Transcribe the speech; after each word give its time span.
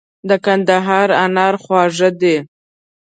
د 0.29 0.31
کندهار 0.45 1.09
انار 1.23 1.55
خواږه 1.63 2.09
دي. 2.21 2.37